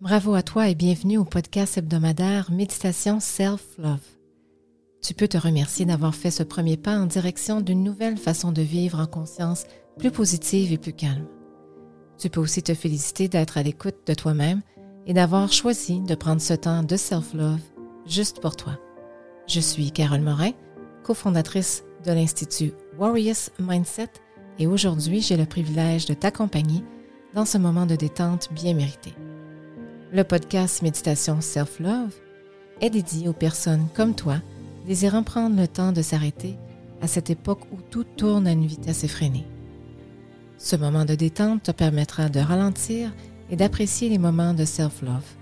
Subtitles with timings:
[0.00, 4.00] Bravo à toi et bienvenue au podcast hebdomadaire Méditation Self-Love.
[5.02, 8.62] Tu peux te remercier d'avoir fait ce premier pas en direction d'une nouvelle façon de
[8.62, 9.66] vivre en conscience
[9.98, 11.26] plus positive et plus calme.
[12.16, 14.62] Tu peux aussi te féliciter d'être à l'écoute de toi-même
[15.04, 17.60] et d'avoir choisi de prendre ce temps de self-love
[18.06, 18.78] juste pour toi.
[19.46, 20.52] Je suis Carole Morin,
[21.04, 24.12] cofondatrice de l'Institut Warriors Mindset
[24.58, 26.82] et aujourd'hui j'ai le privilège de t'accompagner
[27.34, 29.12] dans ce moment de détente bien mérité.
[30.12, 32.12] Le podcast Méditation Self-Love
[32.80, 34.38] est dédié aux personnes comme toi
[34.84, 36.56] désirant prendre le temps de s'arrêter
[37.00, 39.46] à cette époque où tout tourne à une vitesse effrénée.
[40.58, 43.12] Ce moment de détente te permettra de ralentir
[43.50, 45.36] et d'apprécier les moments de self-love.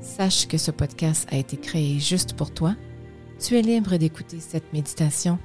[0.00, 2.76] Sache que ce podcast a été créé juste pour toi.
[3.40, 5.36] Tu es libre d'écouter cette méditation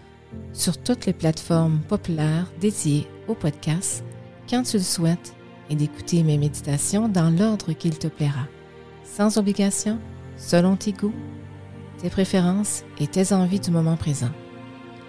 [0.54, 4.04] sur toutes les plateformes populaires dédiées au podcast
[4.48, 5.35] quand tu le souhaites
[5.70, 8.48] et d'écouter mes méditations dans l'ordre qu'il te plaira,
[9.04, 10.00] sans obligation,
[10.38, 11.14] selon tes goûts,
[11.98, 14.32] tes préférences et tes envies du moment présent.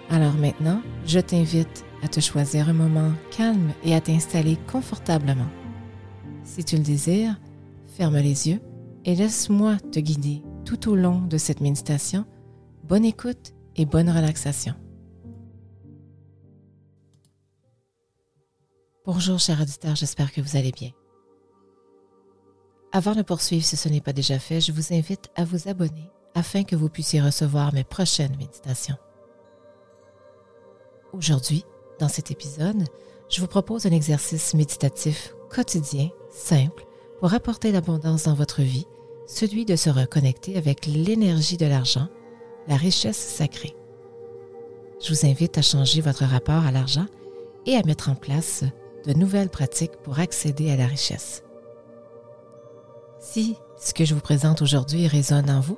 [0.09, 5.47] Alors maintenant, je t'invite à te choisir un moment calme et à t'installer confortablement.
[6.43, 7.39] Si tu le désires,
[7.87, 8.61] ferme les yeux
[9.05, 12.25] et laisse-moi te guider tout au long de cette méditation.
[12.83, 14.73] Bonne écoute et bonne relaxation.
[19.07, 20.89] Bonjour chers auditeurs, j'espère que vous allez bien.
[22.91, 26.11] Avant de poursuivre, si ce n'est pas déjà fait, je vous invite à vous abonner
[26.35, 28.97] afin que vous puissiez recevoir mes prochaines méditations.
[31.13, 31.63] Aujourd'hui,
[32.01, 32.83] dans cet épisode,
[33.29, 36.85] je vous propose un exercice méditatif quotidien, simple,
[37.21, 38.87] pour apporter l'abondance dans votre vie,
[39.25, 42.09] celui de se reconnecter avec l'énergie de l'argent,
[42.67, 43.73] la richesse sacrée.
[45.01, 47.05] Je vous invite à changer votre rapport à l'argent
[47.65, 48.65] et à mettre en place
[49.07, 51.43] de nouvelles pratiques pour accéder à la richesse.
[53.19, 55.77] Si ce que je vous présente aujourd'hui résonne en vous,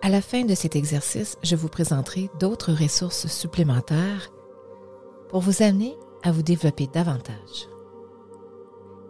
[0.00, 4.30] à la fin de cet exercice, je vous présenterai d'autres ressources supplémentaires
[5.28, 7.68] pour vous amener à vous développer davantage.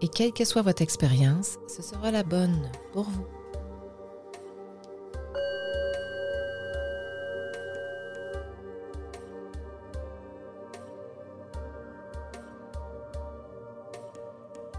[0.00, 3.26] Et quelle que soit votre expérience, ce sera la bonne pour vous.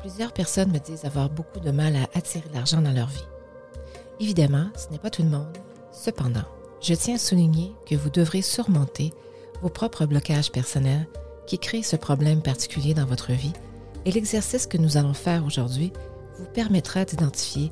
[0.03, 3.23] Plusieurs personnes me disent avoir beaucoup de mal à attirer l'argent dans leur vie.
[4.19, 5.57] Évidemment, ce n'est pas tout le monde.
[5.93, 6.43] Cependant,
[6.81, 9.13] je tiens à souligner que vous devrez surmonter
[9.61, 11.07] vos propres blocages personnels
[11.47, 13.53] qui créent ce problème particulier dans votre vie
[14.03, 15.93] et l'exercice que nous allons faire aujourd'hui
[16.37, 17.71] vous permettra d'identifier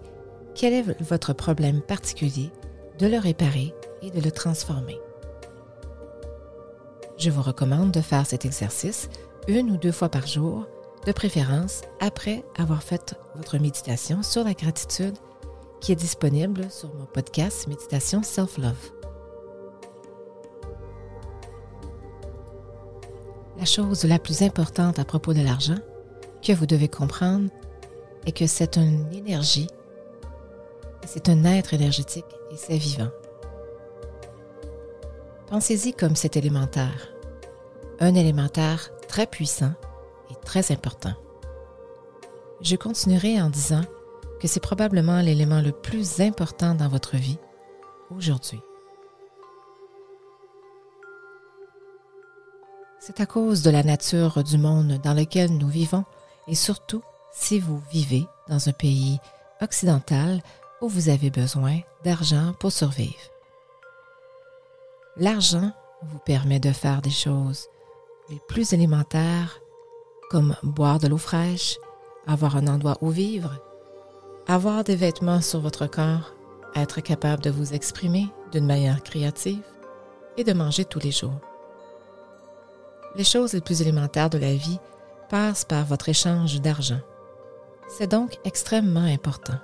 [0.56, 2.50] quel est votre problème particulier,
[2.98, 4.98] de le réparer et de le transformer.
[7.18, 9.10] Je vous recommande de faire cet exercice
[9.50, 10.66] une ou deux fois par jour
[11.06, 15.18] de préférence après avoir fait votre méditation sur la gratitude
[15.80, 18.92] qui est disponible sur mon podcast Méditation Self-Love.
[23.58, 25.78] La chose la plus importante à propos de l'argent
[26.44, 27.50] que vous devez comprendre
[28.26, 29.68] est que c'est une énergie,
[31.06, 33.10] c'est un être énergétique et c'est vivant.
[35.48, 37.10] Pensez-y comme cet élémentaire,
[38.00, 39.74] un élémentaire très puissant
[40.44, 41.14] très important.
[42.62, 43.82] Je continuerai en disant
[44.40, 47.38] que c'est probablement l'élément le plus important dans votre vie
[48.16, 48.62] aujourd'hui.
[53.00, 56.06] C'est à cause de la nature du monde dans lequel nous vivons
[56.48, 59.20] et surtout si vous vivez dans un pays
[59.60, 60.42] occidental
[60.82, 63.32] où vous avez besoin d'argent pour survivre.
[65.18, 65.72] L'argent
[66.04, 67.68] vous permet de faire des choses
[68.30, 69.60] les plus élémentaires
[70.32, 71.78] comme boire de l'eau fraîche,
[72.26, 73.52] avoir un endroit où vivre,
[74.48, 76.34] avoir des vêtements sur votre corps,
[76.74, 79.62] être capable de vous exprimer d'une manière créative
[80.38, 81.42] et de manger tous les jours.
[83.18, 84.80] Les choses les plus élémentaires de la vie
[85.30, 87.02] passent par votre échange d'argent.
[87.90, 89.60] C'est donc extrêmement important.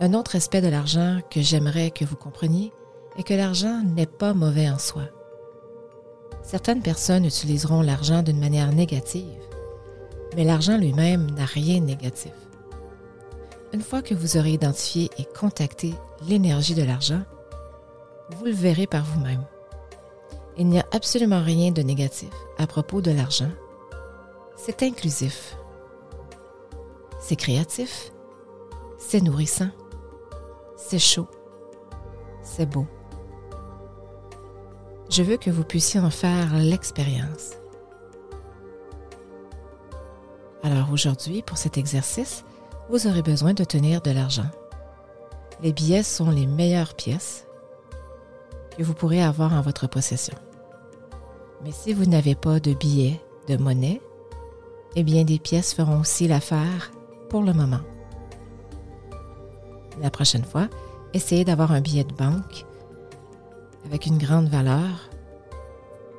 [0.00, 2.72] Un autre aspect de l'argent que j'aimerais que vous compreniez
[3.18, 5.02] est que l'argent n'est pas mauvais en soi.
[6.50, 9.40] Certaines personnes utiliseront l'argent d'une manière négative,
[10.34, 12.32] mais l'argent lui-même n'a rien de négatif.
[13.72, 15.94] Une fois que vous aurez identifié et contacté
[16.26, 17.22] l'énergie de l'argent,
[18.30, 19.44] vous le verrez par vous-même.
[20.56, 23.52] Il n'y a absolument rien de négatif à propos de l'argent.
[24.56, 25.56] C'est inclusif.
[27.20, 28.10] C'est créatif.
[28.98, 29.70] C'est nourrissant.
[30.76, 31.28] C'est chaud.
[32.42, 32.88] C'est beau
[35.10, 37.56] je veux que vous puissiez en faire l'expérience.
[40.62, 42.44] Alors aujourd'hui, pour cet exercice,
[42.90, 44.50] vous aurez besoin de tenir de l'argent.
[45.62, 47.46] Les billets sont les meilleures pièces
[48.76, 50.36] que vous pourrez avoir en votre possession.
[51.64, 54.00] Mais si vous n'avez pas de billets, de monnaie,
[54.94, 56.92] eh bien des pièces feront aussi l'affaire
[57.28, 57.80] pour le moment.
[60.00, 60.68] La prochaine fois,
[61.14, 62.64] essayez d'avoir un billet de banque
[63.84, 65.10] avec une grande valeur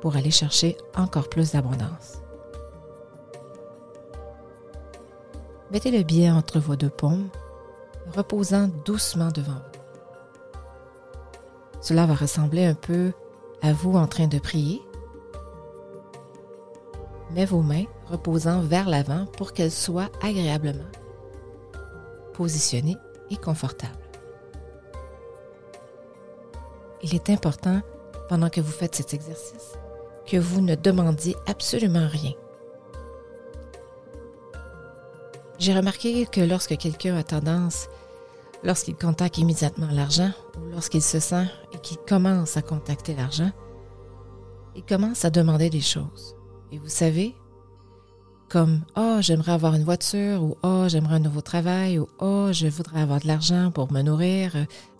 [0.00, 2.22] pour aller chercher encore plus d'abondance.
[5.70, 7.28] Mettez le billet entre vos deux paumes,
[8.14, 9.80] reposant doucement devant vous.
[11.80, 13.12] Cela va ressembler un peu
[13.62, 14.82] à vous en train de prier,
[17.34, 20.90] mais vos mains reposant vers l'avant pour qu'elles soient agréablement
[22.34, 22.96] positionnées
[23.30, 24.01] et confortables.
[27.02, 27.80] Il est important,
[28.28, 29.72] pendant que vous faites cet exercice,
[30.26, 32.32] que vous ne demandiez absolument rien.
[35.58, 37.88] J'ai remarqué que lorsque quelqu'un a tendance,
[38.64, 43.50] lorsqu'il contacte immédiatement l'argent ou lorsqu'il se sent et qu'il commence à contacter l'argent,
[44.74, 46.36] il commence à demander des choses.
[46.70, 47.34] Et vous savez,
[48.48, 52.66] comme Oh, j'aimerais avoir une voiture ou Oh, j'aimerais un nouveau travail ou Oh, je
[52.66, 54.52] voudrais avoir de l'argent pour me nourrir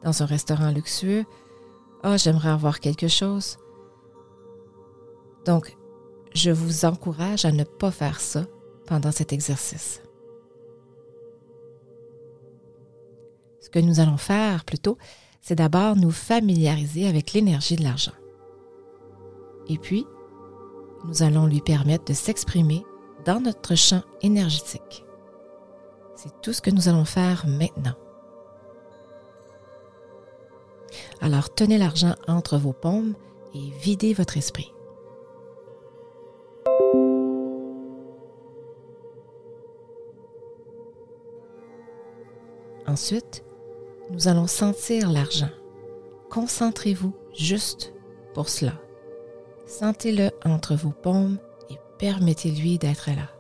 [0.05, 1.25] dans un restaurant luxueux.
[2.05, 3.59] Oh, j'aimerais avoir quelque chose.
[5.45, 5.77] Donc,
[6.35, 8.47] je vous encourage à ne pas faire ça
[8.87, 10.03] pendant cet exercice.
[13.61, 14.99] Ce que nous allons faire plutôt,
[15.41, 18.13] c'est d'abord nous familiariser avec l'énergie de l'argent.
[19.69, 20.07] Et puis,
[21.05, 22.85] nous allons lui permettre de s'exprimer
[23.25, 25.05] dans notre champ énergétique.
[26.17, 27.95] C'est tout ce que nous allons faire maintenant.
[31.21, 33.15] Alors tenez l'argent entre vos paumes
[33.55, 34.73] et videz votre esprit.
[42.87, 43.45] Ensuite,
[44.11, 45.49] nous allons sentir l'argent.
[46.31, 47.95] Concentrez-vous juste
[48.35, 48.75] pour cela.
[49.67, 51.39] Sentez-le entre vos paumes
[51.71, 53.31] et permettez-lui d'être là.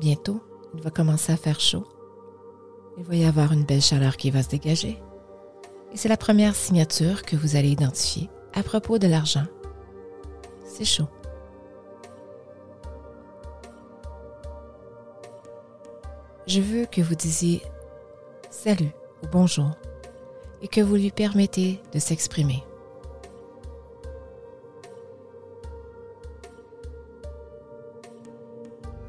[0.00, 0.40] Bientôt,
[0.74, 1.86] il va commencer à faire chaud.
[2.96, 4.98] Il va y avoir une belle chaleur qui va se dégager.
[5.92, 9.44] Et c'est la première signature que vous allez identifier à propos de l'argent.
[10.64, 11.08] C'est chaud.
[16.46, 17.60] Je veux que vous disiez
[18.48, 18.92] salut
[19.22, 19.72] ou bonjour
[20.62, 22.64] et que vous lui permettez de s'exprimer.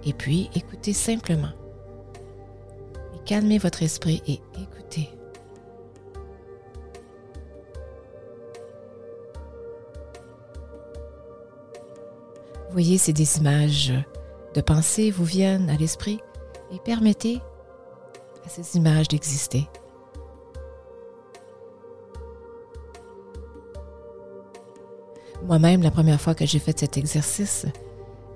[0.05, 1.51] Et puis, écoutez simplement.
[3.25, 5.09] Calmez votre esprit et écoutez.
[12.71, 13.93] Voyez si des images
[14.53, 16.19] de pensée vous viennent à l'esprit
[16.73, 17.39] et permettez
[18.45, 19.67] à ces images d'exister.
[25.43, 27.65] Moi-même, la première fois que j'ai fait cet exercice,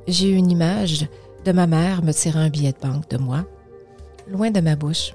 [0.08, 1.08] j'ai eu une image
[1.46, 3.46] de ma mère me tirant un billet de banque de moi,
[4.28, 5.14] loin de ma bouche,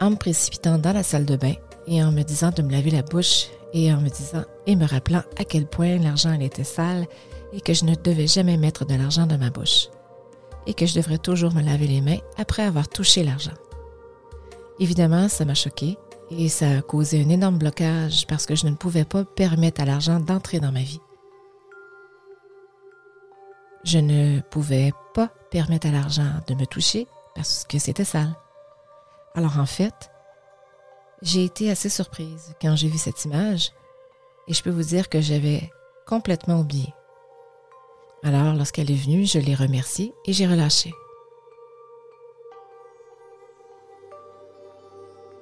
[0.00, 1.54] en me précipitant dans la salle de bain
[1.86, 4.86] et en me disant de me laver la bouche et en me disant et me
[4.86, 7.06] rappelant à quel point l'argent était sale
[7.52, 9.88] et que je ne devais jamais mettre de l'argent dans ma bouche
[10.66, 13.54] et que je devrais toujours me laver les mains après avoir touché l'argent.
[14.80, 15.96] Évidemment, ça m'a choqué
[16.32, 19.84] et ça a causé un énorme blocage parce que je ne pouvais pas permettre à
[19.84, 21.00] l'argent d'entrer dans ma vie.
[23.84, 28.34] Je ne pouvais pas permettre à l'argent de me toucher parce que c'était sale.
[29.34, 30.10] Alors en fait,
[31.22, 33.72] j'ai été assez surprise quand j'ai vu cette image
[34.46, 35.70] et je peux vous dire que j'avais
[36.06, 36.92] complètement oublié.
[38.22, 40.92] Alors lorsqu'elle est venue, je l'ai remerciée et j'ai relâché.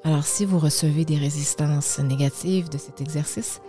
[0.05, 3.61] Alors si vous recevez des résistances négatives de cet exercice,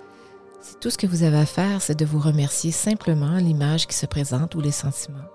[0.81, 4.05] tout ce que vous avez à faire, c'est de vous remercier simplement l'image qui se
[4.05, 5.29] présente ou les sentiments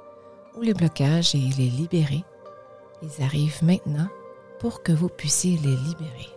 [0.57, 2.25] ou les blocages et les libérer.
[3.03, 4.09] Ils arrivent maintenant
[4.61, 6.29] pour que vous puissiez les libérer.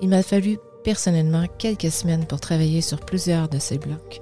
[0.00, 4.20] Il m'a fallu personnellement quelques semaines pour travailler sur plusieurs de ces blocs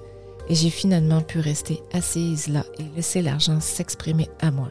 [0.48, 4.68] et j'ai finalement pu rester assise là et laisser l'argent s'exprimer à moi.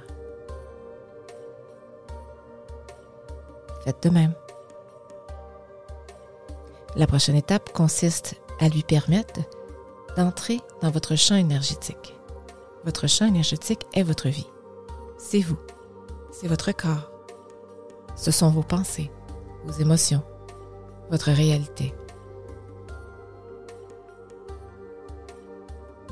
[3.84, 4.34] Faites de même.
[6.96, 9.42] La prochaine étape consiste à lui permettre
[10.16, 12.16] d'entrer dans votre champ énergétique.
[12.86, 14.48] Votre champ énergétique est votre vie.
[15.18, 15.58] C'est vous.
[16.32, 17.12] C'est votre corps.
[18.16, 19.12] Ce sont vos pensées.
[19.66, 20.22] vos émotions,
[21.10, 21.94] votre réalité.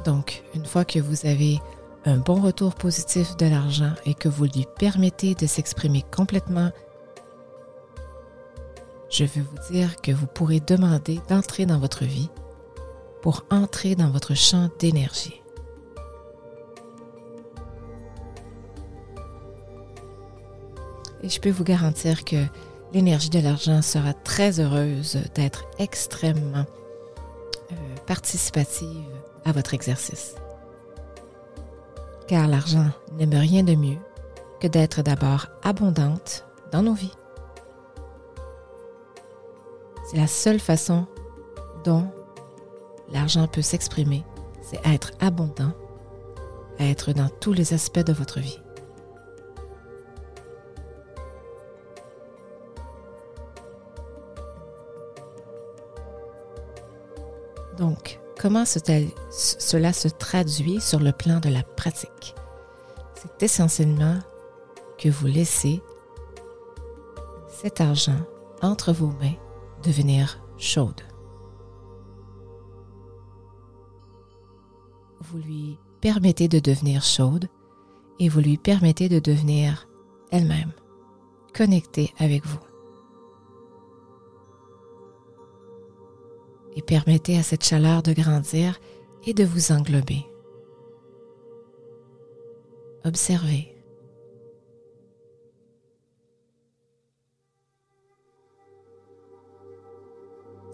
[0.05, 1.59] Donc, une fois que vous avez
[2.05, 6.71] un bon retour positif de l'argent et que vous lui permettez de s'exprimer complètement,
[9.13, 12.29] je veux vous dire que vous pourrez demander d'entrer dans votre vie
[13.22, 15.39] pour entrer dans votre champ d'énergie.
[21.22, 22.43] Et je peux vous garantir que
[22.91, 26.65] l'énergie de l'argent sera très heureuse d'être extrêmement
[27.72, 27.75] euh,
[28.08, 29.05] participative
[29.46, 30.36] à votre exercice.
[32.27, 34.00] Car l'argent n'aime rien de mieux
[34.60, 37.13] que d'être d'abord abondante dans nos vies.
[40.13, 41.08] C'est la seule façon
[41.84, 42.08] dont
[43.12, 44.24] l'argent peut s'exprimer,
[44.62, 45.72] c'est être abondant,
[46.79, 48.60] être dans tous les aspects de votre vie.
[57.79, 62.36] Donc, comment cela se traduit sur le plan de la pratique?
[63.15, 64.20] C'est essentiellement
[65.00, 65.82] que vous laissez
[67.48, 68.20] cet argent
[68.62, 69.42] entre vos mains
[69.84, 71.02] devenir chaude.
[75.22, 77.48] Vous lui permettez de devenir chaude
[78.20, 79.88] et vous lui permettez de devenir
[80.32, 80.72] elle-même,
[81.54, 82.60] connectée avec vous.
[86.75, 88.80] Et permettez à cette chaleur de grandir
[89.25, 90.25] et de vous englober.
[93.06, 93.73] Observez.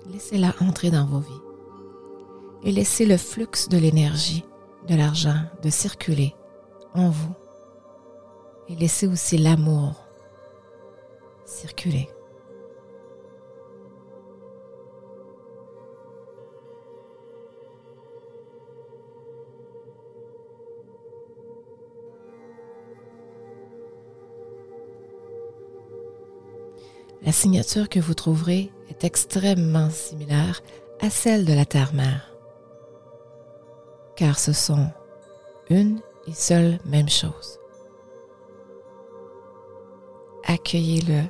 [0.07, 1.41] Laissez-la entrer dans vos vies
[2.63, 4.43] et laissez le flux de l'énergie,
[4.87, 6.35] de l'argent, de circuler
[6.93, 7.33] en vous.
[8.67, 10.05] Et laissez aussi l'amour
[11.45, 12.09] circuler.
[27.21, 30.61] La signature que vous trouverez est extrêmement similaire
[31.01, 32.35] à celle de la terre-mère,
[34.15, 34.89] car ce sont
[35.69, 37.59] une et seule même chose.
[40.45, 41.23] Accueillez-le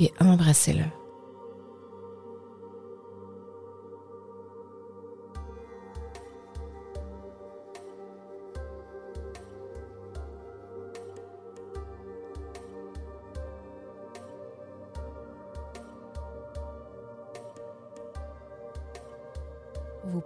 [0.00, 0.84] et embrassez-le.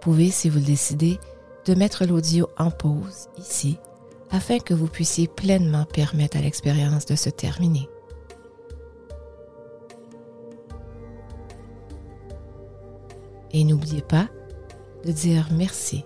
[0.03, 1.17] Pouvez, si vous le décidez,
[1.65, 3.77] de mettre l'audio en pause ici
[4.31, 7.87] afin que vous puissiez pleinement permettre à l'expérience de se terminer.
[13.53, 14.27] Et n'oubliez pas
[15.05, 16.03] de dire merci.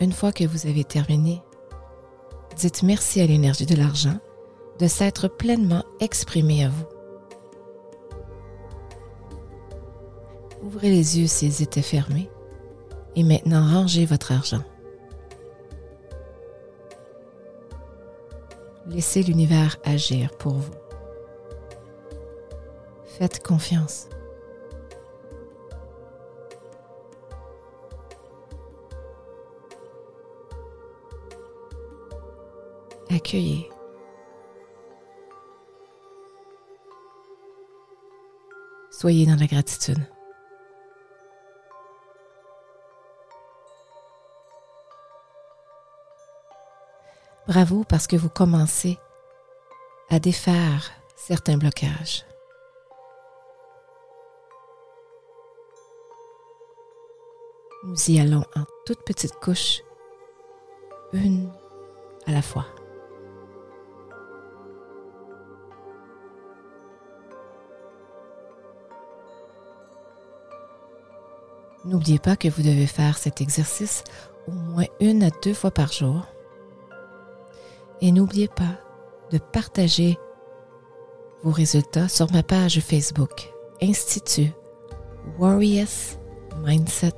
[0.00, 1.42] Une fois que vous avez terminé,
[2.66, 4.18] dites merci à l'énergie de l'argent
[4.78, 6.86] de s'être pleinement exprimée à vous.
[10.62, 12.30] Ouvrez les yeux s'ils étaient fermés
[13.16, 14.62] et maintenant rangez votre argent.
[18.86, 20.74] Laissez l'univers agir pour vous.
[23.04, 24.08] Faites confiance.
[33.14, 33.70] Accueillez.
[38.90, 40.04] Soyez dans la gratitude.
[47.46, 48.98] Bravo parce que vous commencez
[50.10, 52.26] à défaire certains blocages.
[57.84, 59.82] Nous y allons en toutes petites couches,
[61.12, 61.52] une
[62.26, 62.66] à la fois.
[71.84, 74.04] N'oubliez pas que vous devez faire cet exercice
[74.48, 76.26] au moins une à deux fois par jour.
[78.00, 78.80] Et n'oubliez pas
[79.30, 80.18] de partager
[81.42, 84.50] vos résultats sur ma page Facebook Institut
[85.38, 86.18] Warriors
[86.64, 87.12] Mindset,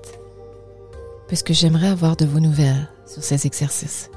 [1.29, 4.11] puisque j'aimerais avoir de vos nouvelles sur ces exercices.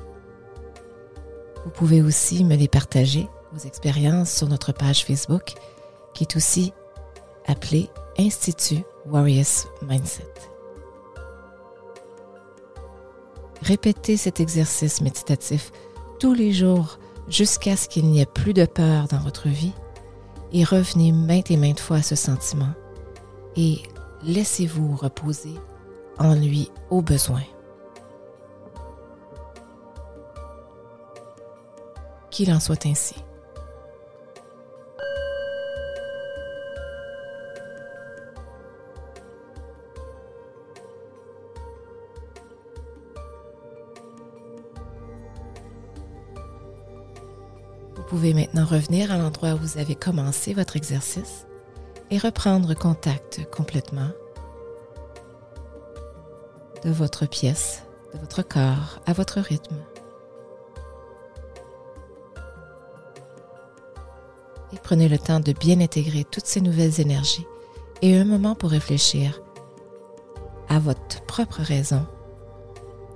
[1.64, 5.54] Vous pouvez aussi me les partager, vos expériences, sur notre page Facebook,
[6.14, 6.74] qui est aussi
[7.46, 10.34] appelée Institut Warriors Mindset.
[13.62, 15.72] Répétez cet exercice méditatif
[16.20, 19.74] tous les jours jusqu'à ce qu'il n'y ait plus de peur dans votre vie
[20.52, 22.74] et revenez maintes et maintes fois à ce sentiment
[23.56, 23.82] et
[24.24, 25.56] laissez-vous reposer
[26.18, 27.44] en lui au besoin.
[32.30, 33.16] Qu'il en soit ainsi.
[48.20, 51.46] Pouvez maintenant revenir à l'endroit où vous avez commencé votre exercice
[52.12, 54.10] et reprendre contact complètement
[56.84, 57.84] de votre pièce,
[58.14, 59.78] de votre corps, à votre rythme.
[64.74, 67.48] Et prenez le temps de bien intégrer toutes ces nouvelles énergies
[68.02, 69.42] et un moment pour réfléchir
[70.68, 72.06] à votre propre raison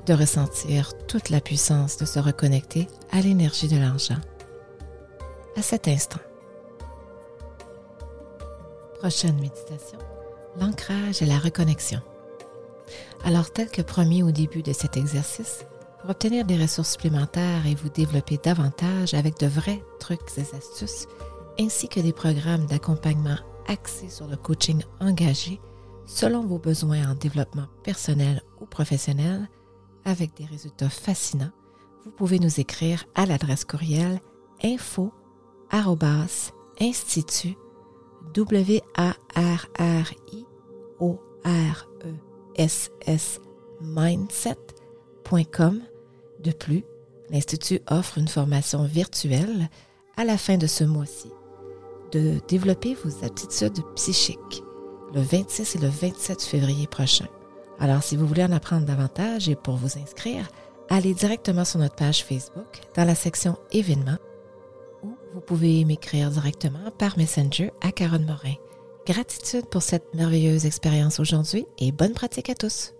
[0.06, 4.22] de ressentir toute la puissance de se reconnecter à l'énergie de l'argent
[5.56, 6.20] à cet instant.
[9.00, 10.00] Prochaine méditation,
[10.60, 12.02] l'ancrage et la reconnexion.
[13.24, 15.66] Alors, tel que promis au début de cet exercice,
[16.02, 21.08] pour obtenir des ressources supplémentaires et vous développer davantage avec de vrais trucs et astuces,
[21.60, 25.62] ainsi que des programmes d'accompagnement axés sur le coaching engagé
[26.06, 29.50] selon vos besoins en développement personnel ou professionnel,
[30.06, 31.52] avec des résultats fascinants,
[32.04, 34.20] vous pouvez nous écrire à l'adresse courriel
[34.64, 35.14] info
[36.80, 37.58] institut
[38.36, 40.46] w a r r i
[41.00, 42.14] o r e
[42.58, 43.40] s s
[43.82, 45.82] mindset.com.
[46.40, 46.84] De plus,
[47.30, 49.70] l'Institut offre une formation virtuelle
[50.16, 51.32] à la fin de ce mois-ci
[52.12, 54.64] de développer vos aptitudes psychiques
[55.16, 57.28] le 26 et le 27 février prochain.
[57.80, 60.48] Alors, si vous voulez en apprendre davantage et pour vous inscrire,
[60.90, 64.20] allez directement sur notre page Facebook dans la section événements
[65.34, 68.54] vous pouvez m'écrire directement par Messenger à Caronne Morin.
[69.06, 72.94] Gratitude pour cette merveilleuse expérience aujourd'hui et bonne pratique à tous.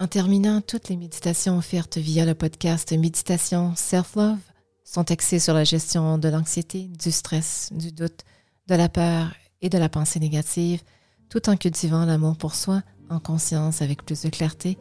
[0.00, 4.38] En terminant, toutes les méditations offertes via le podcast Méditation Self-Love
[4.84, 8.20] sont axées sur la gestion de l'anxiété, du stress, du doute,
[8.68, 10.82] de la peur et de la pensée négative,
[11.28, 14.76] tout en cultivant l'amour pour soi en conscience avec plus de clarté,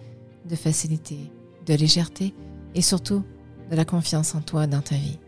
[0.46, 1.32] de facilité,
[1.66, 2.34] de légèreté
[2.74, 3.24] et surtout
[3.70, 5.20] de la confiance en toi dans ta vie.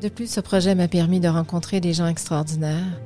[0.00, 3.00] De plus, ce projet m'a permis de rencontrer des gens extraordinaires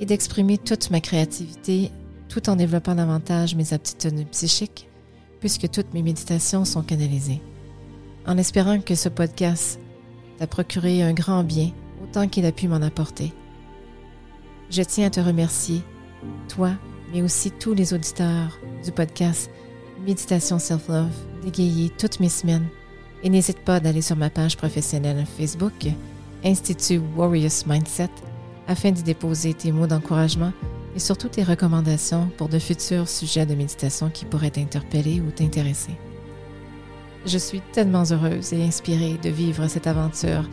[0.00, 1.90] et d'exprimer toute ma créativité
[2.28, 4.88] tout en développant davantage mes aptitudes psychiques,
[5.40, 7.40] puisque toutes mes méditations sont canalisées.
[8.26, 9.80] En espérant que ce podcast
[10.38, 11.70] t'a procuré un grand bien
[12.02, 13.32] autant qu'il a pu m'en apporter.
[14.70, 15.82] Je tiens à te remercier,
[16.48, 16.70] toi,
[17.12, 19.50] mais aussi tous les auditeurs du podcast
[20.06, 22.66] Méditation Self-Love, d'égayés toutes mes semaines
[23.22, 25.86] et n'hésite pas d'aller sur ma page professionnelle Facebook,
[26.44, 28.10] Institut Warriors Mindset,
[28.66, 30.52] afin d'y déposer tes mots d'encouragement
[30.94, 35.92] et surtout tes recommandations pour de futurs sujets de méditation qui pourraient t'interpeller ou t'intéresser.
[37.26, 40.48] Je suis tellement heureuse et inspirée de vivre cette aventure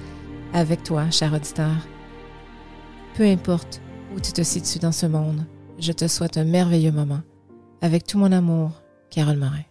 [0.54, 1.76] avec toi, cher auditeur.
[3.16, 3.82] Peu importe
[4.16, 5.46] où tu te situes dans ce monde,
[5.80, 7.22] je te souhaite un merveilleux moment.
[7.82, 9.64] Avec tout mon amour, Carole Morin.